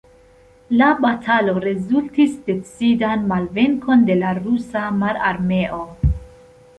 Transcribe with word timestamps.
La 0.77 0.85
batalo 1.01 1.53
rezultis 1.65 2.33
decidan 2.47 3.27
malvenkon 3.33 4.07
de 4.07 4.15
la 4.23 4.31
Rusa 4.39 4.87
Mararmeo. 5.03 5.83